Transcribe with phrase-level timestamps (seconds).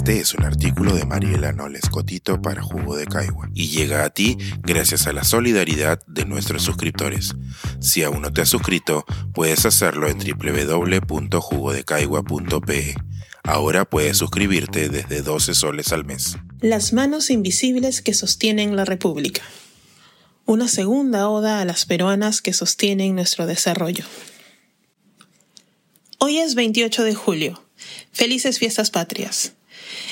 [0.00, 4.08] Este es un artículo de Mariela Noles Cotito para Jugo de Caigua y llega a
[4.08, 7.34] ti gracias a la solidaridad de nuestros suscriptores.
[7.80, 12.94] Si aún no te has suscrito, puedes hacerlo en www.jugodecaigua.pe.
[13.42, 16.38] Ahora puedes suscribirte desde 12 soles al mes.
[16.60, 19.42] Las manos invisibles que sostienen la República.
[20.46, 24.06] Una segunda oda a las peruanas que sostienen nuestro desarrollo.
[26.16, 27.62] Hoy es 28 de julio.
[28.12, 29.52] Felices fiestas patrias.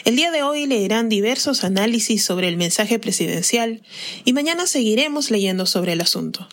[0.04, 3.82] El día de hoy leerán diversos análisis sobre el mensaje presidencial
[4.24, 6.48] y mañana seguiremos leyendo sobre el asunto.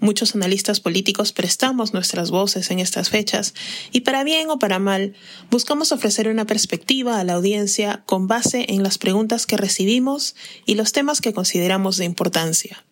[0.00, 3.54] Muchos analistas políticos prestamos nuestras voces en estas fechas
[3.90, 5.14] y para bien o para mal
[5.50, 10.36] buscamos ofrecer una perspectiva a la audiencia con base en las preguntas que recibimos
[10.66, 12.84] y los temas que consideramos de importancia.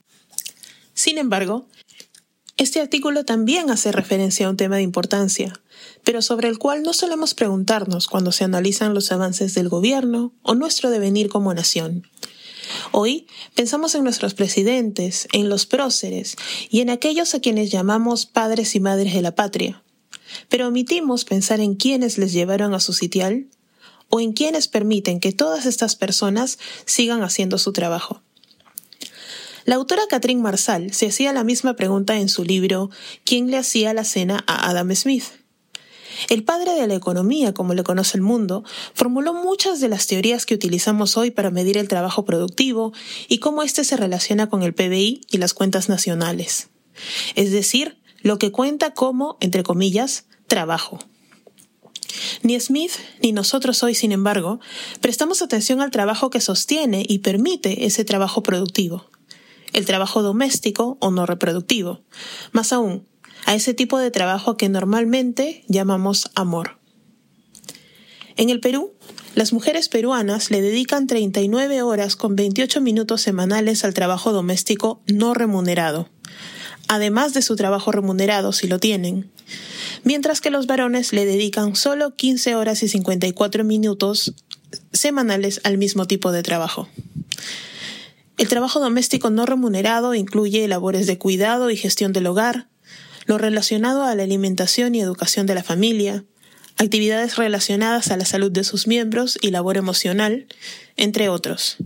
[0.95, 1.67] Sin embargo,
[2.59, 5.53] este artículo también hace referencia a un tema de importancia,
[6.05, 10.55] pero sobre el cual no solemos preguntarnos cuando se analizan los avances del gobierno o
[10.55, 12.07] nuestro devenir como nación.
[12.91, 16.37] Hoy pensamos en nuestros presidentes, en los próceres
[16.71, 19.83] y en aquellos a quienes llamamos padres y madres de la patria.
[20.49, 23.49] Pero omitimos pensar en quienes les llevaron a su sitial
[24.09, 28.23] o en quienes permiten que todas estas personas sigan haciendo su trabajo.
[29.65, 32.91] La autora Catherine Marsal se hacía la misma pregunta en su libro
[33.25, 35.25] ¿Quién le hacía la cena a Adam Smith?
[36.29, 40.47] El padre de la economía, como le conoce el mundo, formuló muchas de las teorías
[40.47, 42.93] que utilizamos hoy para medir el trabajo productivo
[43.29, 46.69] y cómo éste se relaciona con el PBI y las cuentas nacionales.
[47.35, 50.99] Es decir, lo que cuenta como, entre comillas, trabajo.
[52.43, 54.61] Ni Smith ni nosotros hoy, sin embargo,
[55.01, 59.07] prestamos atención al trabajo que sostiene y permite ese trabajo productivo.
[59.73, 62.03] El trabajo doméstico o no reproductivo.
[62.53, 63.07] Más aún,
[63.47, 66.79] a ese tipo de trabajo que normalmente llamamos amor.
[68.37, 68.93] En el Perú,
[69.35, 75.35] las mujeres peruanas le dedican 39 horas con 28 minutos semanales al trabajo doméstico no
[75.35, 76.09] remunerado,
[76.89, 79.31] además de su trabajo remunerado si lo tienen,
[80.05, 84.35] mientras que los varones le dedican solo 15 horas y 54 minutos
[84.93, 86.89] semanales al mismo tipo de trabajo.
[88.53, 92.69] Trabajo doméstico no remunerado incluye labores de cuidado y gestión del hogar,
[93.25, 96.27] lo relacionado a la alimentación y educación de la familia,
[96.77, 100.49] actividades relacionadas a la salud de sus miembros y labor emocional,
[100.99, 101.79] entre otros.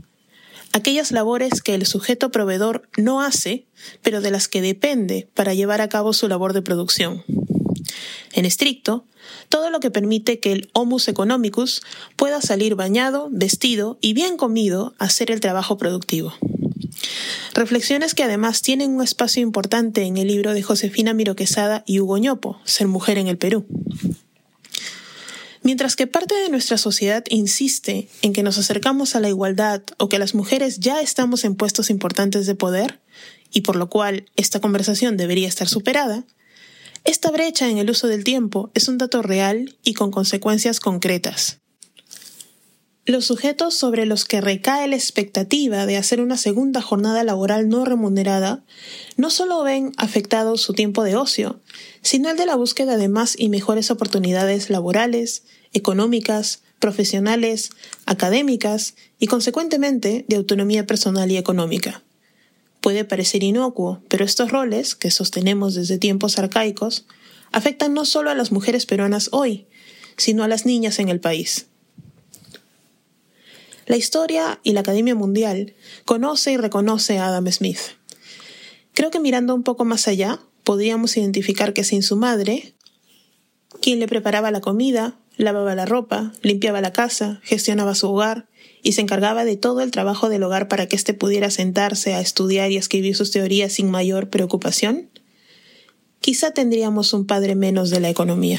[0.72, 3.68] Aquellas labores que el sujeto proveedor no hace,
[4.02, 7.22] pero de las que depende para llevar a cabo su labor de producción.
[8.32, 9.04] En estricto,
[9.50, 11.82] todo lo que permite que el homus economicus
[12.16, 16.34] pueda salir bañado, vestido y bien comido a hacer el trabajo productivo.
[17.54, 22.18] Reflexiones que además tienen un espacio importante en el libro de Josefina Miroquesada y Hugo
[22.18, 23.66] Ñopo, Ser mujer en el Perú.
[25.62, 30.08] Mientras que parte de nuestra sociedad insiste en que nos acercamos a la igualdad o
[30.08, 33.00] que las mujeres ya estamos en puestos importantes de poder,
[33.52, 36.24] y por lo cual esta conversación debería estar superada,
[37.04, 41.58] esta brecha en el uso del tiempo es un dato real y con consecuencias concretas.
[43.06, 47.84] Los sujetos sobre los que recae la expectativa de hacer una segunda jornada laboral no
[47.84, 48.64] remunerada
[49.16, 51.60] no solo ven afectado su tiempo de ocio,
[52.02, 57.70] sino el de la búsqueda de más y mejores oportunidades laborales, económicas, profesionales,
[58.06, 62.02] académicas y consecuentemente de autonomía personal y económica.
[62.80, 67.06] Puede parecer inocuo, pero estos roles, que sostenemos desde tiempos arcaicos,
[67.52, 69.68] afectan no solo a las mujeres peruanas hoy,
[70.16, 71.68] sino a las niñas en el país.
[73.86, 75.74] La historia y la Academia Mundial
[76.04, 77.78] conoce y reconoce a Adam Smith.
[78.94, 82.74] Creo que mirando un poco más allá, podríamos identificar que sin su madre,
[83.80, 88.48] quien le preparaba la comida, lavaba la ropa, limpiaba la casa, gestionaba su hogar
[88.82, 92.20] y se encargaba de todo el trabajo del hogar para que éste pudiera sentarse a
[92.20, 95.10] estudiar y escribir sus teorías sin mayor preocupación,
[96.20, 98.58] quizá tendríamos un padre menos de la economía.